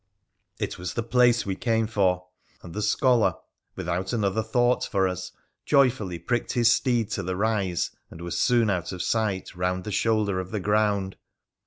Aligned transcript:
It 0.57 0.79
was 0.79 0.95
the 0.95 1.03
place 1.03 1.45
we 1.45 1.55
came 1.55 1.85
for, 1.85 2.25
and 2.63 2.73
the 2.73 2.81
scholar, 2.81 3.35
without 3.75 4.13
another 4.13 4.41
thought 4.41 4.83
for 4.83 5.07
us, 5.07 5.31
joyfully 5.63 6.17
pricked 6.17 6.53
his 6.53 6.73
steed 6.73 7.11
to 7.11 7.21
the 7.21 7.35
rise, 7.35 7.91
and 8.09 8.19
was 8.19 8.35
soon 8.35 8.71
out 8.71 8.91
of 8.93 9.03
sight 9.03 9.55
round 9.55 9.83
the 9.83 9.91
shoulder 9.91 10.39
of 10.39 10.49
the 10.49 10.59
ground. 10.59 11.17